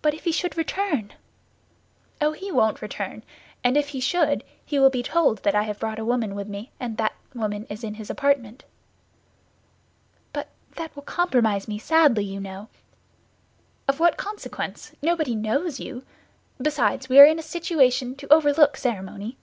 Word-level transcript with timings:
"But 0.00 0.14
if 0.14 0.22
he 0.22 0.30
should 0.30 0.56
return?" 0.56 1.12
"Oh, 2.20 2.30
he 2.30 2.52
won't 2.52 2.80
return; 2.80 3.24
and 3.64 3.76
if 3.76 3.88
he 3.88 3.98
should, 3.98 4.44
he 4.64 4.78
will 4.78 4.90
be 4.90 5.02
told 5.02 5.42
that 5.42 5.56
I 5.56 5.64
have 5.64 5.80
brought 5.80 5.98
a 5.98 6.04
woman 6.04 6.36
with 6.36 6.46
me, 6.46 6.70
and 6.78 6.96
that 6.98 7.14
woman 7.34 7.64
is 7.68 7.82
in 7.82 7.94
his 7.94 8.10
apartment." 8.10 8.62
"But 10.32 10.50
that 10.76 10.94
will 10.94 11.02
compromise 11.02 11.66
me 11.66 11.80
sadly, 11.80 12.24
you 12.24 12.38
know." 12.38 12.68
"Of 13.88 13.98
what 13.98 14.16
consequence? 14.16 14.92
Nobody 15.02 15.34
knows 15.34 15.80
you. 15.80 16.04
Besides, 16.62 17.08
we 17.08 17.18
are 17.18 17.26
in 17.26 17.40
a 17.40 17.42
situation 17.42 18.14
to 18.18 18.32
overlook 18.32 18.76
ceremony." 18.76 19.36